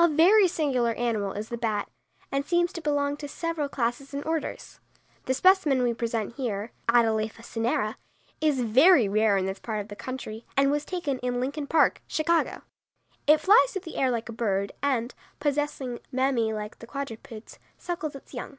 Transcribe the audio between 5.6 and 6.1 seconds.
we